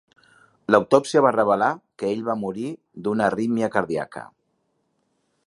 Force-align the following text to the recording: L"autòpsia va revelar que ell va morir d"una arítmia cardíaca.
L"autòpsia 0.71 1.21
va 1.25 1.33
revelar 1.35 1.67
que 2.03 2.09
ell 2.15 2.25
va 2.31 2.37
morir 2.45 2.67
d"una 3.09 3.27
arítmia 3.29 3.71
cardíaca. 3.79 4.27